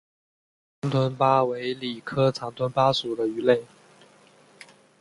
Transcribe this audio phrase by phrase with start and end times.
[0.81, 3.63] 长臀鲃为鲤科长臀鲃属的鱼类。